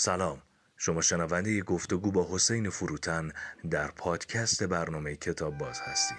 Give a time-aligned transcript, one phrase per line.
[0.00, 0.42] سلام.
[0.76, 3.32] شما شنونده گفتگو با حسین فروتن
[3.70, 6.18] در پادکست برنامه کتاب باز هستید.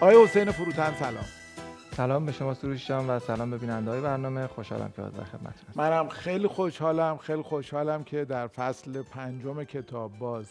[0.00, 1.39] آقای حسین فروتن سلام.
[1.96, 4.46] سلام به شما سروش جان و سلام به بیننده های برنامه.
[4.46, 5.82] خوشحالم که در خدمتتون هستم.
[5.82, 10.46] منم خیلی خوشحالم خیلی خوشحالم که در فصل پنجم کتاب باز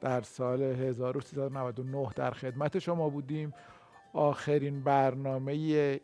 [0.00, 3.54] در سال 1399 در خدمت شما بودیم.
[4.12, 5.52] آخرین برنامه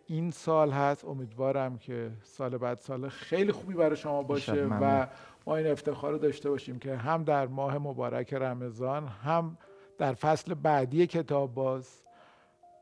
[0.07, 1.05] این سال هست.
[1.05, 5.07] امیدوارم که سال بعد سال خیلی خوبی برای شما باشه و
[5.47, 9.59] ما این افتخار رو داشته باشیم که هم در ماه مبارک رمضان هم
[9.99, 12.06] در فصل بعدی کتاب باز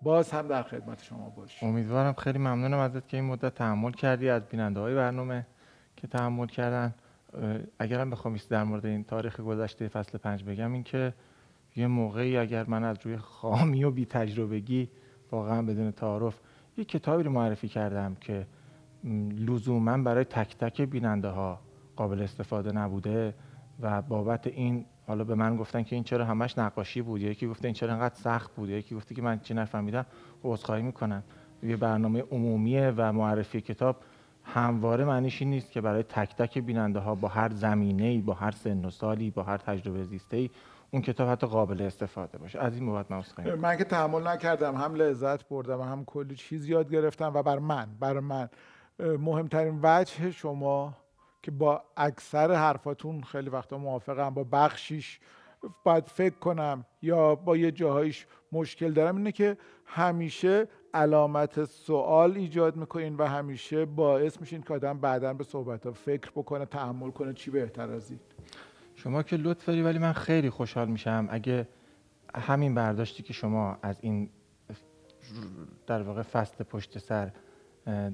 [0.04, 4.28] باز هم در خدمت شما باش امیدوارم خیلی ممنونم ازت که این مدت تحمل کردی
[4.28, 5.46] از بیننده های برنامه
[5.96, 6.94] که تحمل کردن.
[7.78, 11.14] اگرم بخوام در مورد این تاریخ گذشته فصل پنج بگم این که
[11.76, 14.88] یه موقعی اگر من از روی خامی و بی تجربگی
[15.30, 16.38] واقعا بدون تعارف
[16.76, 18.46] یه کتابی رو معرفی کردم که
[19.38, 21.60] لزوما برای تک تک بیننده ها
[21.96, 23.34] قابل استفاده نبوده
[23.80, 27.68] و بابت این حالا به من گفتن که این چرا همش نقاشی بود یکی گفته
[27.68, 30.06] این چرا انقدر سخت بود یکی گفته که من چی نفهمیدم
[30.44, 31.22] عذرخواهی می‌کنم.
[31.62, 33.96] یه برنامه عمومیه و معرفی کتاب
[34.42, 38.34] همواره معنیش این نیست که برای تک تک بیننده ها با هر زمینه ای با
[38.34, 40.50] هر سن و سالی با هر تجربه زیسته
[40.90, 42.60] اون کتاب حتی قابل استفاده باشه.
[42.60, 46.68] از این بابت من من که تحمل نکردم هم لذت بردم و هم کلی چیز
[46.68, 48.48] یاد گرفتم و بر من بر من.
[48.98, 50.94] مهمترین وجه شما
[51.44, 55.20] که با اکثر حرفاتون خیلی وقتا موافقم با بخشیش
[55.84, 59.16] باید فکر کنم یا با یه جاهایش مشکل دارم.
[59.16, 65.44] اینه که همیشه علامت سوال ایجاد می‌کنین و همیشه باعث میشین که آدم بعدا به
[65.44, 68.20] صحبت ها فکر بکنه تحمل کنه چی بهتر از این.
[68.94, 71.28] شما که لطف داری ولی من خیلی خوشحال میشم.
[71.30, 71.68] اگه
[72.34, 74.30] همین برداشتی که شما از این
[75.86, 77.32] در واقع فصل پشت سر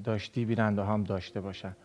[0.04, 1.76] داشتی بیننده هم داشته باشن.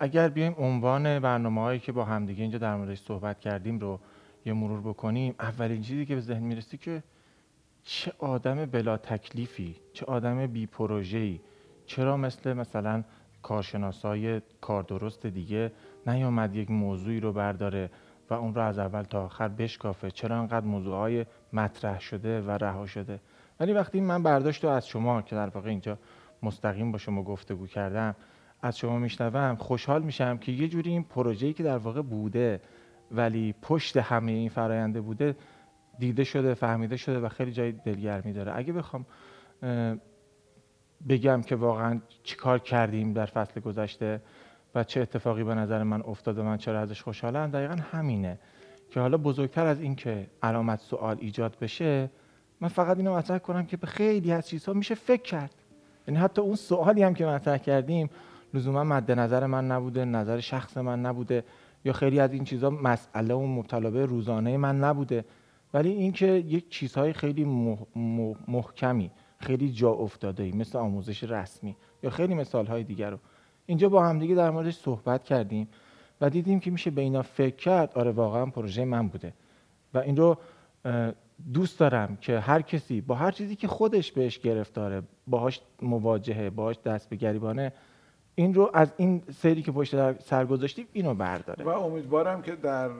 [0.00, 4.00] اگر بیایم عنوان برنامه هایی که با همدیگه اینجا در موردش صحبت کردیم رو
[4.46, 7.02] یه مرور بکنیم اولین چیزی که به ذهن می‌رسی که
[7.82, 11.40] چه آدم بلا تکلیفی چه آدم بی پروژه‌ای
[11.86, 13.04] چرا مثل مثلا
[13.42, 15.72] کارشناسای کار درست دیگه
[16.06, 17.90] نیامد یک موضوعی رو برداره
[18.30, 22.86] و اون رو از اول تا آخر بشکافه؟ چرا انقدر موضوعهای مطرح شده و رها
[22.86, 23.20] شده؟
[23.60, 25.98] ولی وقتی من برداشت رو از شما که در واقع اینجا
[26.42, 28.14] مستقیم با شما گفتگو کردم
[28.62, 32.60] از شما میشنوم خوشحال میشم که یه جوری این پروژه‌ای که در واقع بوده
[33.10, 35.36] ولی پشت همه این فراینده بوده
[35.98, 38.56] دیده شده فهمیده شده و خیلی جای دلگرمی داره.
[38.56, 39.06] اگه بخوام
[41.08, 44.22] بگم که واقعا چیکار کردیم در فصل گذشته
[44.74, 48.38] و چه اتفاقی به نظر من افتاده من چرا ازش خوشحالم دقیقا همینه
[48.90, 52.10] که حالا بزرگتر از این که علامت سوال ایجاد بشه
[52.60, 55.54] من فقط اینو مطرح کنم که به خیلی از چیزها میشه فکر کرد.
[56.08, 58.10] یعنی حتی اون سوالی هم که مطرح کردیم
[58.54, 61.44] لزوما مد نظر من نبوده نظر شخص من نبوده
[61.84, 65.24] یا خیلی از این چیزها مسئله و مطالبه روزانه من نبوده.
[65.74, 67.44] ولی اینکه یک چیزهای خیلی
[68.48, 73.18] محکمی خیلی جا افتاده ای مثل آموزش رسمی یا خیلی مثال های دیگر رو.
[73.66, 75.68] اینجا با همدیگه در موردش صحبت کردیم
[76.20, 79.32] و دیدیم که میشه به اینا فکر کرد آره واقعا پروژه من بوده.
[79.94, 80.36] و این رو
[81.52, 86.76] دوست دارم که هر کسی با هر چیزی که خودش بهش گرفتاره باهاش مواجهه باهاش
[86.84, 87.72] دست به گریبانه
[88.40, 91.64] این رو از این سری که پشت سر گذاشتیم اینو برداره.
[91.64, 92.90] و امیدوارم که در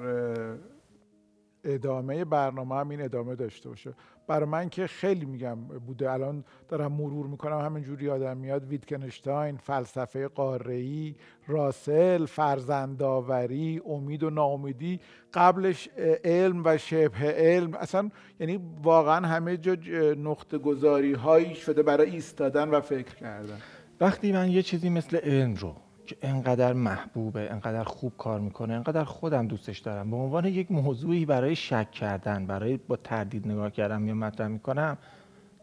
[1.64, 3.94] ادامه برنامه هم این ادامه داشته باشه.
[4.26, 6.10] برای من که خیلی میگم بوده.
[6.10, 7.58] الان دارم مرور می‌کنم.
[7.58, 11.14] همینجوری یادم میاد ویتکنشتاین فلسفه قاره‌ای
[11.46, 15.00] راسل فرزندآوری امید و ناامیدی.
[15.34, 15.88] قبلش
[16.24, 17.74] علم و شبه علم.
[17.74, 19.76] اصلا یعنی واقعا همه جا
[20.14, 23.58] نقطه گذاری هایی شده برای ایستادن و فکر کردن.
[24.00, 25.74] وقتی من یه چیزی مثل علم رو
[26.06, 31.24] که انقدر محبوبه انقدر خوب کار می‌کنه انقدر خودم دوستش دارم به عنوان یک موضوعی
[31.26, 34.98] برای شک کردن برای با تردید نگاه کردن یا مطرح می‌کنم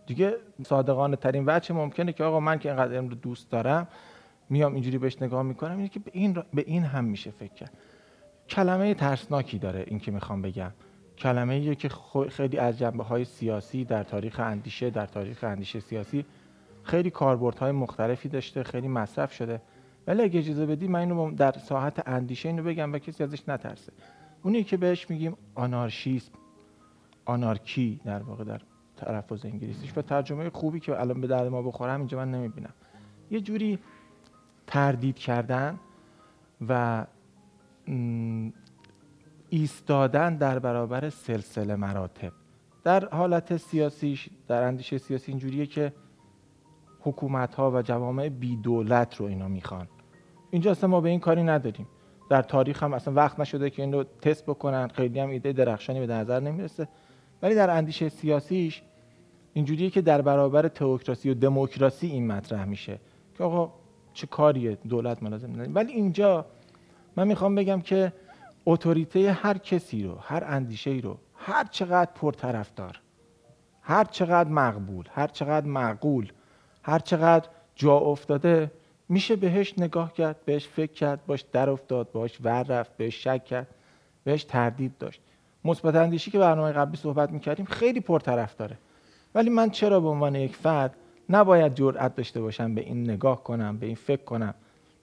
[0.05, 0.33] دیگه
[0.65, 3.87] صادقانه ترین وجه ممکنه که آقا من که انقدر علم رو دوست دارم
[4.49, 7.71] میام اینجوری بهش نگاه می‌کنم اینه که به این, به این هم میشه فکر کرد.
[8.49, 10.71] کلمه ترسناکی داره این که می‌خوام بگم.
[11.17, 11.89] کلمه که
[12.29, 16.25] خیلی از جنبه های سیاسی در تاریخ اندیشه در تاریخ اندیشه سیاسی
[16.87, 19.61] خیلی کاربردهای مختلفی داشته خیلی مصرف شده.
[20.07, 23.93] ولی اگه اجازه بدی من اینو در ساحت اندیشه اینو بگم و کسی ازش نترسه.
[24.43, 26.31] اونی که بهش میگیم آنارشیسم
[27.25, 28.61] آنارکی در واقع در
[28.97, 32.73] تلفظ انگلیسیش و ترجمه خوبی که الان به درد ما بخوره اینجا من نمی‌بینم.
[33.31, 33.79] یه جوری
[34.67, 35.79] تردید کردن
[36.67, 37.05] و
[39.49, 42.31] ایستادن در برابر سلسله مراتب.
[42.83, 45.93] در حالت سیاسیش در اندیشه سیاسی اینجوریه که
[47.01, 49.87] حکومت ها و جوامع بی دولت رو اینا می‌خوان.
[50.51, 51.87] اینجا اصلا ما به این کاری نداریم.
[52.29, 54.87] در تاریخ هم اصلا وقت نشده که این رو تست بکنن.
[54.87, 56.87] خیلی هم ایده درخشانی به نظر نمی‌رسه.
[57.41, 58.81] ولی در اندیشه سیاسیش
[59.53, 62.99] اینجوریه که در برابر تئوکراسی و دموکراسی این مطرح میشه.
[63.37, 63.73] که آقا
[64.13, 65.75] چه کاریه؟ دولت ملازم نداریم.
[65.75, 66.45] ولی اینجا
[67.15, 68.13] من می‌خوام بگم که
[68.65, 73.01] اتوریته هر کسی رو هر اندیشه رو هر چقدر پرطرفدار
[73.81, 76.31] هر چقدر مقبول هر چقدر معقول
[76.87, 78.71] هر چقدر جا افتاده
[79.09, 83.45] میشه بهش نگاه کرد بهش فکر کرد باش در افتاد باش ور رفت بهش شک
[83.45, 83.67] کرد
[84.23, 85.21] بهش تردید داشت.
[85.65, 88.77] مثبت اندیشی که برنامه قبلی صحبت می‌کردیم خیلی پرطرف داره
[89.35, 90.95] ولی من چرا به عنوان یک فرد
[91.29, 94.53] نباید جرأت داشته باشم به این نگاه کنم به این فکر کنم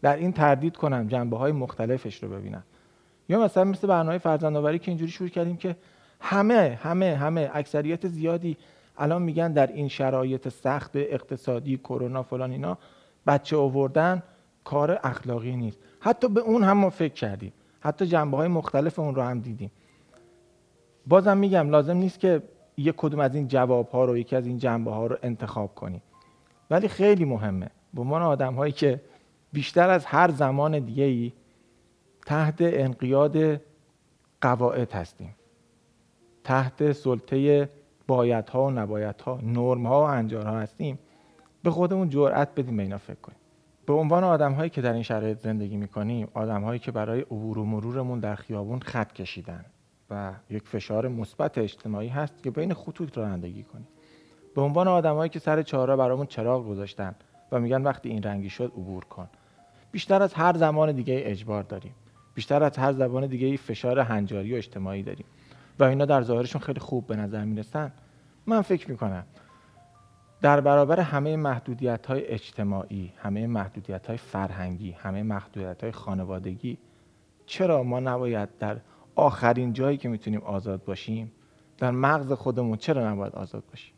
[0.03, 2.63] در این تردید کنم جنبه های مختلفش رو ببینم؟
[3.29, 5.77] یا مثلا مثل برنامه فرزندآوری که اینجوری شروع کردیم که
[6.21, 8.57] همه همه همه اکثریت زیادی
[8.99, 12.79] الان میگن در این شرایط سخت اقتصادی کرونا فلان اینا
[13.26, 14.23] بچه آوردن
[14.64, 15.79] کار اخلاقی نیست.
[16.00, 17.52] حتی به اون هم ما فکر کردیم.
[17.81, 19.70] حتی جنبه های مختلف اون رو هم دیدیم.
[21.06, 22.43] بازم میگم لازم نیست که
[22.76, 26.02] یک کدوم از این جواب ها رو یکی از این جنبه ها رو انتخاب کنیم.
[26.70, 27.70] ولی خیلی مهمه.
[27.94, 29.00] به عنوان آدم هایی که
[29.52, 31.32] بیشتر از هر زمان دیگه ای
[32.26, 33.61] تحت انقیاد
[34.41, 35.35] قواعد هستیم.
[36.44, 37.69] تحت سلطه
[38.06, 40.99] بایدها و نبایدها نرم ها و انجارها هستیم.
[41.62, 43.39] به خودمون جرأت بدیم به اینا فکر کنیم.
[43.87, 47.59] به عنوان آدم هایی که در این شرایط زندگی می‌کنیم آدم هایی که برای عبور
[47.59, 49.65] و مرورمون در خیابون خط کشیدن
[50.11, 53.89] و یک فشار مثبت اجتماعی هست که بین خطوط رانندگی کنیم.
[54.55, 57.15] به عنوان آدمایی که سر چهارراه برامون چراغ گذاشتن
[57.53, 59.29] و میگن وقتی این رنگی شد عبور کن.
[59.93, 61.95] بیشتر از هر زمان دیگه اجبار داریم.
[62.35, 65.27] بیشتر از هر زبان دیگه فشار هنجاری و اجتماعی داریم.
[65.79, 67.93] و اینا در ظاهرشون خیلی خوب به نظر می‌رسن.
[68.47, 69.25] من فکر می‌کنم
[70.41, 76.79] در برابر همه محدودیت های اجتماعی همه محدودیت های فرهنگی همه محدودیت های خانوادگی
[77.47, 78.76] چرا ما نباید در
[79.15, 81.32] آخرین جایی که می‌تونیم آزاد باشیم
[81.79, 83.94] در مغز خودمون چرا نباید آزاد باشیم؟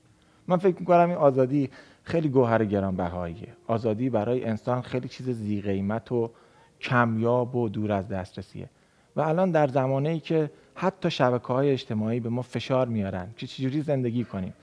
[0.49, 1.71] من فکر می‌کنم این آزادی
[2.03, 3.49] خیلی گوهر گرانبهاییه.
[3.67, 6.31] آزادی برای انسان خیلی چیز زی قیمت و
[6.81, 8.71] کمیاب و دور از دسترسیه.
[9.17, 13.47] و الان در زمانه ای که حتی شبکه های اجتماعی به ما فشار میارن که
[13.47, 14.55] چجوری زندگی کنیم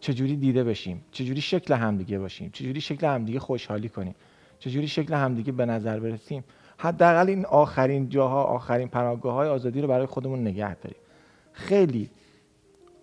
[0.00, 4.14] چجوری دیده بشیم چجوری شکل همدیگه باشیم چجوری شکل همدیگه خوشحالی کنیم
[4.58, 6.44] چجوری شکل همدیگه به نظر برسیم.
[6.78, 10.98] حداقل این آخرین جاها آخرین پناهگاه های آزادی رو برای خودمون نگه داریم.
[11.52, 12.10] خیلی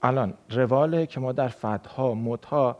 [0.03, 2.77] الان رواله که ما در فتها مدها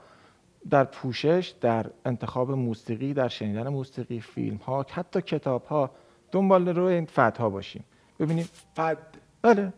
[0.69, 5.91] در پوشش در انتخاب موسیقی در شنیدن موسیقی فیلم ها حتی کتاب ها
[6.31, 7.83] دنبال رو این فتها باشیم.
[8.19, 8.97] ببینیم فد
[9.43, 9.73] بله.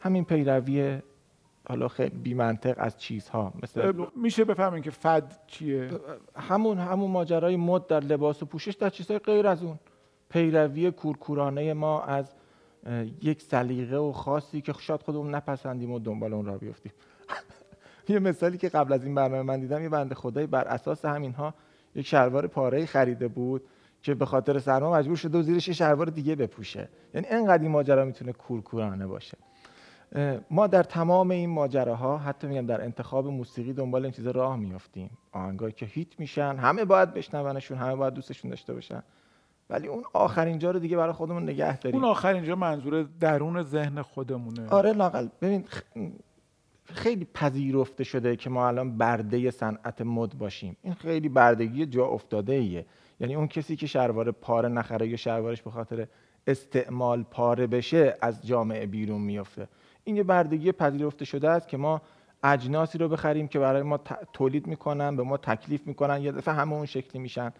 [0.00, 0.98] همین پیروی
[1.68, 5.90] حالا خیلی بی منطق از چیزها مثل میشه بفهمین که فد چیه؟
[6.36, 9.78] همون همون ماجرای مد در لباس و پوشش در چیزهای غیر از اون.
[10.30, 12.34] پیروی کورکورانه ما از
[13.22, 16.92] یک سلیقه و خاصی که شاید خودمون نپسندیم و دنبال اون را بیفتیم.
[18.08, 21.54] یه مثالی که قبل از این برنامه من دیدم یه بنده خدایی بر اساس همینها
[21.94, 23.62] یک شلوار پاره خریده بود.
[24.06, 26.88] که به خاطر سرما مجبور شده و زیرش یه شلوار دیگه بپوشه.
[27.14, 29.38] یعنی اینقدر این ماجرا می‌تونه کورکورانه باشه.
[30.50, 35.10] ما در تمام این ماجراها حتی میگم در انتخاب موسیقی دنبال این چیزا راه میافتیم.
[35.32, 39.02] آهنگایی که هیت میشن همه باید بشنونشون همه باید دوستشون داشته باشن.
[39.70, 42.00] ولی اون آخرین جا رو دیگه برای خودمون نگه داریم.
[42.00, 44.68] اون آخرین جا منظور درون ذهن خودمونه.
[44.68, 45.28] آره لاقل.
[45.40, 45.64] ببین
[46.84, 50.76] خیلی پذیرفته شده که ما الان برده صنعت مد باشیم.
[50.82, 52.86] این خیلی بردگی جا افتاده ایه
[53.20, 56.06] یعنی اون کسی که شلوار پاره نخره یا شلوارش به خاطر
[56.46, 59.68] استعمال پاره بشه از جامعه بیرون میافته.
[60.04, 62.02] این یه بردگی پذیرفته شده است که ما
[62.42, 64.00] اجناسی رو بخریم که برای ما
[64.32, 67.52] تولید می‌کنن به ما تکلیف می‌کنن یه دفعه همه اون شکلی میشن.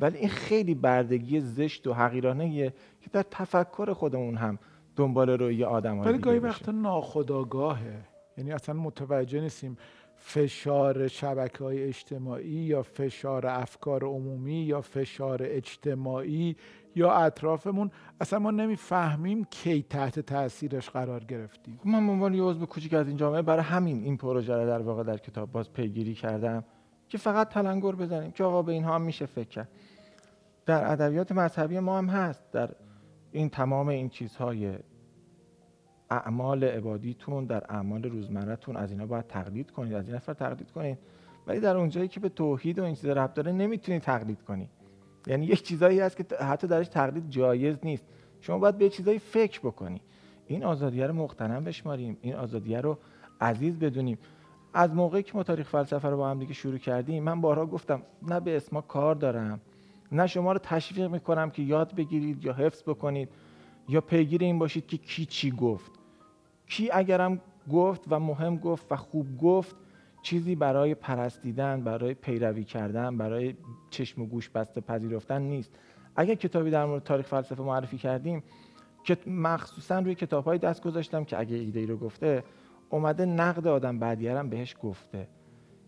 [0.00, 4.58] ولی این خیلی بردگی زشت و حقیرانه که در تفکر خودمون هم
[4.96, 8.04] دنبال روی آدم ولی گاهی وقتا ناخداگاهه
[8.38, 9.78] یعنی اصلا متوجه نیستیم
[10.20, 16.56] فشار شبکه های اجتماعی یا فشار افکار عمومی یا فشار اجتماعی
[16.94, 21.80] یا اطرافمون اصلا ما نمی‌فهمیم کی تحت تاثیرش قرار گرفتیم.
[21.84, 24.82] من به عنوان یه عضو کوچیک از این جامعه برای همین این پروژه رو در
[24.82, 26.64] واقع در کتاب باز پیگیری کردم
[27.08, 29.68] که فقط تلنگر بزنیم که آقا به اینها هم میشه فکر کرد.
[30.66, 32.70] در ادبیات مذهبی ما هم هست در
[33.32, 34.78] این تمام این چیزهای
[36.10, 40.98] اعمال عبادیتون در اعمال روزمرهتون از اینا باید تقلید کنید از این نفر تقلید کنید.
[41.46, 44.68] ولی در اونجایی که به توحید و این چیزا ربط داره نمی‌تونید تقلید کنید
[45.26, 48.04] یعنی یک چیزایی هست که حتی درش تقلید جایز نیست.
[48.40, 50.00] شما باید به چیزایی فکر بکنی.
[50.46, 52.16] این آزادیه رو مقتنم بشماریم.
[52.20, 52.98] این آزادیه رو
[53.40, 54.18] عزیز بدونیم.
[54.74, 58.02] از موقعی که ما تاریخ فلسفه رو با هم دیگه شروع کردیم من بارها گفتم
[58.28, 59.60] نه به اسما کار دارم.
[60.12, 63.28] نه شما رو تشویق می‌کنم که یاد بگیرید یا حفظ بکنید.
[63.88, 65.97] یا پیگیر این باشید که کی چی گفت.
[66.68, 67.40] کی اگرم
[67.72, 69.76] گفت و مهم گفت و خوب گفت
[70.22, 73.54] چیزی برای پرستیدن برای پیروی کردن برای
[73.90, 75.78] چشم و گوش بسته پذیرفتن نیست.
[76.16, 78.42] اگر کتابی در مورد تاریخ فلسفه معرفی کردیم
[79.04, 82.44] که مخصوصا روی کتاب های دست گذاشتم که اگه ایده ای رو گفته
[82.90, 85.28] اومده نقد آدم بعدیرم بهش گفته.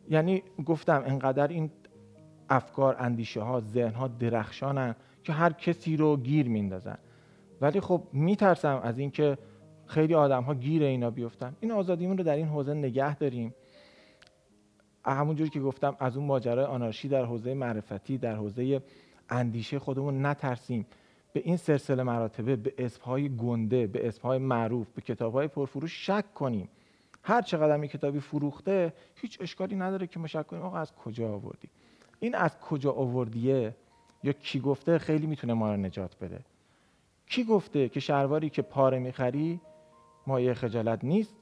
[0.09, 1.71] یعنی گفتم انقدر این
[2.51, 6.99] افکار اندیشه ها ذهن ها درخشانن که هر کسی رو گیر میندازن.
[7.61, 9.39] ولی خب میترسم از اینکه
[9.90, 11.56] خیلی آدم ها گیر اینا بیفتن.
[11.61, 13.54] این آزادیمون رو در این حوزه نگه داریم.
[15.04, 18.82] همونجور که گفتم از اون ماجرای آنارشی در حوزه معرفتی در حوزه
[19.30, 20.87] اندیشه خودمون نترسیم.
[21.32, 26.68] به این سلسله مراتبه به اسمهای گنده به اسمهای معروف به کتابهای پرفروش شک کنیم.
[27.23, 31.68] هر چقدر کتابی فروخته هیچ اشکالی نداره که ما شک کنیم آقا از کجا آوردی؟
[32.20, 33.75] این از کجا آوردیه؟
[34.23, 36.40] یا کی گفته؟ خیلی می‌تونه ما رو نجات بده.
[37.26, 39.61] کی گفته که شلواری که پاره می‌خری
[40.31, 41.35] مایه خجالت نیست؟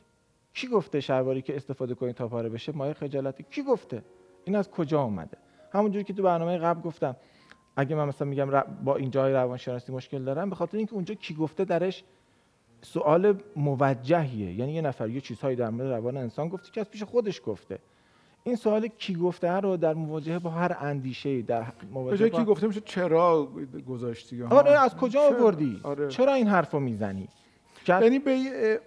[0.54, 4.02] کی گفته شلواری که استفاده کنی تا پاره بشه؟ مایه خجالت کی گفته؟
[4.44, 5.36] این از کجا اومده؟
[5.72, 7.16] همونجوری که تو برنامه قبل گفتم
[7.76, 8.50] اگه من مثلا میگم
[8.84, 12.04] با این جای روانشناسی مشکل دارم به خاطر اینکه اونجا کی گفته درش
[12.82, 14.52] سوال موجهیه.
[14.54, 17.78] یعنی یه نفر یه چیزهایی در مورد روان انسان گفته که از پیش خودش گفته.
[18.44, 22.38] این سوال کی گفته رو در مواجهه با هر اندیشه در مواجهه با...
[22.38, 23.48] کی گفته میشه چرا
[23.88, 26.08] گذاشتی آره از کجا آوردی؟ آره.
[26.08, 27.28] چرا این حرفو می‌زنی؟
[27.88, 28.80] یعنی به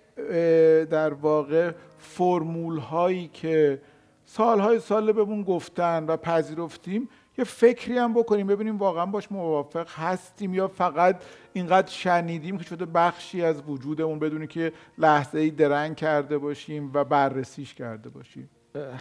[0.85, 3.81] در واقع فرمول هایی که
[4.25, 10.53] سالهای سال بهمون گفتن و پذیرفتیم یه فکری هم بکنیم ببینیم واقعا باش موافق هستیم
[10.53, 16.37] یا فقط اینقدر شنیدیم که شده بخشی از وجودمون بدونی که لحظه ای درنگ کرده
[16.37, 18.49] باشیم و بررسیش کرده باشیم.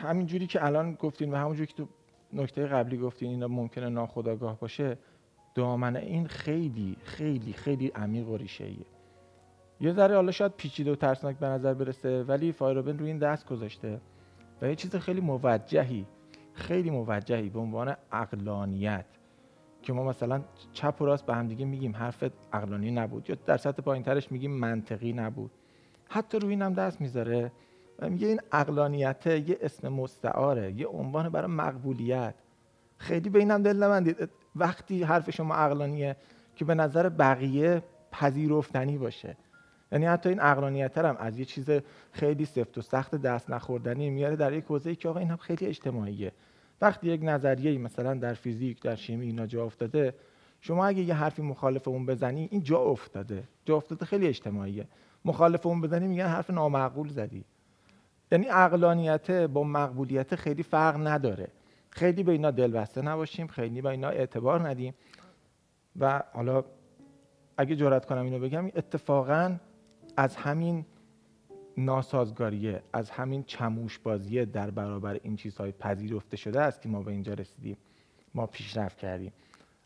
[0.04, 1.88] همین جوری که الان گفتین و همونجوری که تو
[2.32, 4.98] نکته قبلی گفتین اینا ممکنه ناخداگاه باشه
[5.54, 8.86] دامنه این خیلی خیلی خیلی عمیق و ریشه ایه
[9.80, 13.46] یه ذره حالا شاید پیچیده و ترسناک به نظر برسه ولی فایروبن روی این دست
[13.46, 14.00] گذاشته
[14.62, 16.06] و یه چیز خیلی موجهی
[16.52, 19.04] خیلی موجهی به عنوان اقلانیت
[19.82, 23.56] که ما مثلا چپ و راست به هم دیگه میگیم حرف اقلانی نبود یا در
[23.56, 25.50] سطح پایینترش میگیم منطقی نبود.
[26.08, 27.52] حتی روی اینم دست می‌ذاره
[27.98, 32.34] و میگه این اقلانیت یه اسم مستعاره یه عنوان برای مقبولیت.
[32.96, 36.16] خیلی به اینم دل نمندید وقتی حرف شما اقلانیه
[36.56, 37.82] که به نظر بقیه
[38.12, 39.36] پذیرفتنی باشه.
[39.92, 41.70] یعنی حتی این اقلانیت هم از یه چیز
[42.12, 45.66] خیلی سفت و سخت دست نخوردنی میاره در یک حوزه‌ای که آقا این هم خیلی
[45.66, 46.32] اجتماعیه.
[46.80, 50.14] وقتی یک نظریه مثلا در فیزیک در شیمی اینا جا افتاده
[50.60, 53.44] شما اگه یه حرفی مخالف اون بزنی این جا افتاده.
[53.64, 54.86] جا افتاده خیلی اجتماعیه.
[55.24, 57.44] مخالف اون بزنی میگن حرف نامعقول زدی.
[58.32, 61.48] یعنی عقلانیت با مقبولیت خیلی فرق نداره.
[61.90, 64.94] خیلی به اینا دلبسته نباشیم خیلی به اینا اعتبار ندیم.
[66.00, 66.64] و حالا
[67.56, 69.56] اگه جرات کنم اینو بگم اتفاقا
[70.20, 70.84] از همین
[71.76, 77.10] ناسازگاریه از همین چموش بازیه در برابر این چیزهای پذیرفته شده است که ما به
[77.10, 77.76] اینجا رسیدیم.
[78.34, 79.32] ما پیشرفت کردیم.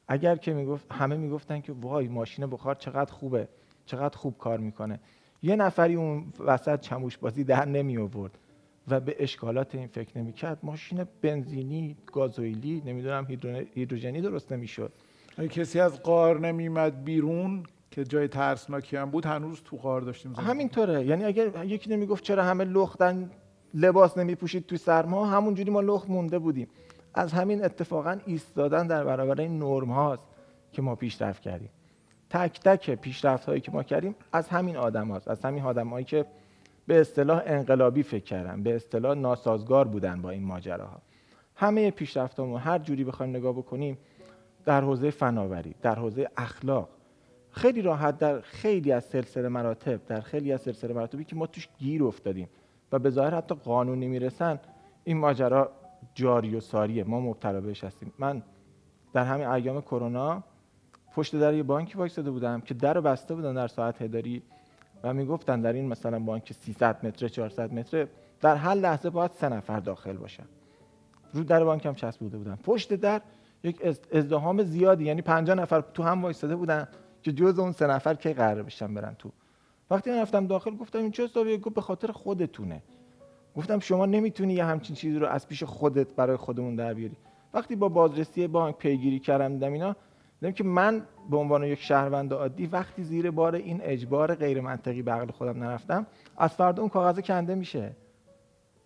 [0.08, 3.48] اگر که می‌گفت همه می‌گفتن که وای ماشین بخار چقدر خوبه
[3.86, 5.00] چقدر خوب کار می‌کنه.
[5.42, 8.38] یه نفری اون وسط چموش بازی در نمی آورد
[8.88, 10.58] و به اشکالات این فکر نمی کرد.
[10.62, 13.26] ماشین بنزینی گازوئیلی نمی‌دونم
[13.74, 14.92] هیدروژنی درست نمی‌شد.
[15.50, 17.62] کسی از قار نمیمد بیرون
[17.94, 22.44] که جای ترسناکی هم بود هنوز تو قار داشتیم همینطوره یعنی اگر یکی نمی‌گفت چرا
[22.44, 23.30] همه لختن
[23.74, 26.68] لباس نمیپوشید تو سرما همونجوری ما لخت مونده بودیم.
[27.14, 30.22] از همین اتفاقا ایستادن در برابر این نرم هاست
[30.72, 31.70] که ما پیشرفت کردیم.
[32.30, 35.28] تک تک پیشرفت هایی که ما کردیم از همین آدم هاست.
[35.28, 36.26] از همین آدم هایی که
[36.86, 41.02] به اصطلاح انقلابی فکر کردن به اصطلاح ناسازگار بودن با این ماجراها.
[41.56, 43.98] همه پیشرفت هر جوری بخوایم نگاه بکنیم
[44.64, 46.88] در حوزه فناوری در حوزه اخلاق
[47.54, 51.68] خیلی راحت در خیلی از سلسله مراتب در خیلی از سلسله مراتبی که ما توش
[51.78, 52.48] گیر افتادیم
[52.92, 54.60] و به ظاهر حتی قانونی می‌رسن
[55.04, 55.72] این ماجرا
[56.14, 57.04] جاری و ساریه.
[57.04, 58.12] ما مبتلا بهش هستیم.
[58.18, 58.42] من
[59.12, 60.42] در همین ایام کرونا
[61.14, 64.42] پشت در یه بانکی وایساده بودم که در بسته بودن در ساعت هداری
[65.02, 68.06] و می‌گفتن در این مثلا بانک 300 متر 400 متر
[68.40, 70.44] در هر لحظه باید سه نفر داخل باشن.
[71.32, 72.58] رو در بانک هم بوده بودن.
[72.64, 73.20] پشت در
[73.62, 73.82] یک
[74.12, 76.88] ازدهام زیادی یعنی 50 نفر تو هم وایساده بودن.
[77.24, 79.30] که جز اون سه نفر که قرار بشن برن تو.
[79.90, 82.82] وقتی من رفتم داخل گفتم این چه حسابیه گفت به خاطر خودتونه.
[83.56, 87.16] گفتم شما نمی‌تونی یه همچین چیزی رو از پیش خودت برای خودمون در بیاری.
[87.54, 89.96] وقتی با بازرسی بانک پیگیری کردم دیدم اینا
[90.40, 95.02] دیدم که من به عنوان یک شهروند عادی وقتی زیر بار این اجبار غیر منطقی
[95.02, 97.96] به عقل خودم نرفتم از فردا اون کاغذ کنده میشه.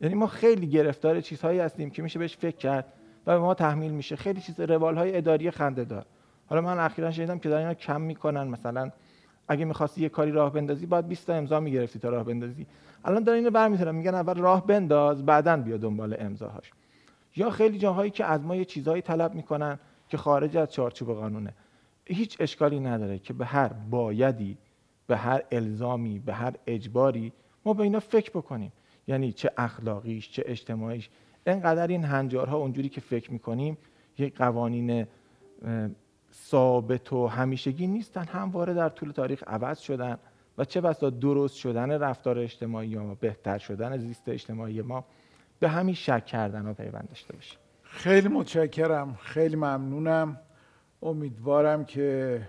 [0.00, 2.92] یعنی ما خیلی گرفتار چیزهایی هستیم که میشه بهش فکر کرد
[3.26, 4.16] و به ما تحمیل میشه.
[4.16, 6.06] خیلی چیز روال های اداری خنده دار.
[6.48, 8.90] حالا من اخیرا شنیدم که در اینا کم می‌کنن مثلا
[9.48, 12.66] اگه می‌خواستی یه کاری راه بندازی باید 20 تا امضا می‌گرفتی تا راه بندازی.
[13.04, 16.72] الان دارن اینو برمی‌دارن میگن اول راه بنداز بعدا بیا دنبال امضاهاش.
[17.36, 19.78] یا خیلی جاهایی که از ما یه چیزهایی طلب می‌کنن
[20.08, 21.54] که خارج از چارچوب قانونه.
[22.06, 24.58] هیچ اشکالی نداره که به هر بایدی
[25.06, 27.32] به هر الزامی به هر اجباری
[27.64, 28.72] ما به اینا فکر بکنیم.
[29.06, 31.10] یعنی چه اخلاقیش چه اجتماعیش.
[31.46, 33.78] انقدر این هنجارها اونجوری که فکر می‌کنیم
[34.18, 35.06] یک قوانین
[36.32, 40.18] ثابت و همیشگی نیستن همواره در طول تاریخ عوض شدن
[40.58, 45.04] و چه بسا درست شدن رفتار اجتماعی ما بهتر شدن زیست اجتماعی ما
[45.60, 50.40] به همین شک کردن و پیوند داشته باشه خیلی متشکرم خیلی ممنونم.
[51.02, 52.40] امیدوارم که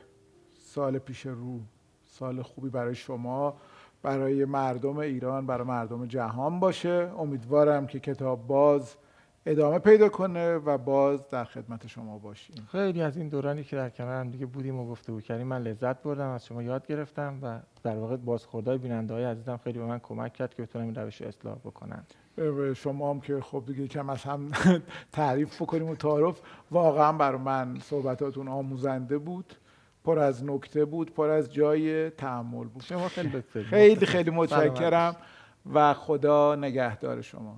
[0.54, 1.60] سال پیش رو
[2.06, 3.58] سال خوبی برای شما
[4.02, 7.12] برای مردم ایران برای مردم جهان باشه.
[7.18, 8.96] امیدوارم که کتاب باز
[9.52, 12.56] ادامه پیدا کنه و باز در خدمت شما باشیم.
[12.72, 16.04] خیلی از این دورانی که در کنار هم دیگه بودیم و گفته کردیم من لذت
[16.04, 20.00] بردم از شما یاد گرفتم و در واقع بازخوردهای بیننده های عزیزم خیلی به من
[20.00, 22.04] کمک کرد که بتونم این روش اصلاح بکنن
[22.76, 24.52] شما هم که خب دیگه کم از هم
[25.12, 26.42] تعریف بکنیم و تعارف
[26.72, 29.54] واقعا بر من صحبتاتون آموزنده بود
[30.04, 32.84] پر از نکته بود پر از جای تحمل بود.
[32.84, 35.16] شما خیلی خیلی خیلی متشکرم
[35.74, 37.56] و خدا نگهدار شما.